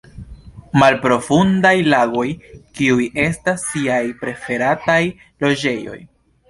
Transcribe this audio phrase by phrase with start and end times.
[0.83, 2.25] Malprofundaj lagoj
[2.81, 5.01] kiuj estas siaj preferataj
[5.47, 6.05] loĝejoj.